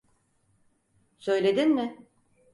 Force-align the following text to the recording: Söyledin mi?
Söyledin 1.19 1.69
mi? 1.75 2.05